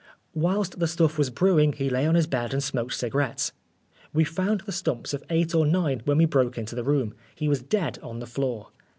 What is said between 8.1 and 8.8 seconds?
the floor.